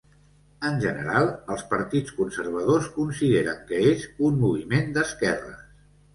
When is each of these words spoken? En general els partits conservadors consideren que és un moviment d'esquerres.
En 0.69 0.77
general 0.85 1.29
els 1.55 1.63
partits 1.73 2.15
conservadors 2.21 2.89
consideren 2.97 3.61
que 3.69 3.83
és 3.93 4.09
un 4.31 4.43
moviment 4.47 4.91
d'esquerres. 4.99 5.63